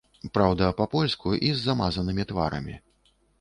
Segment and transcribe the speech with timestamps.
[0.35, 2.75] Праўда, па-польску і з замазанымі тварамі.